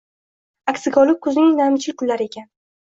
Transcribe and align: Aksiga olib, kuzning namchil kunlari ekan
Aksiga 0.73 1.03
olib, 1.03 1.21
kuzning 1.29 1.55
namchil 1.63 2.01
kunlari 2.03 2.33
ekan 2.33 2.51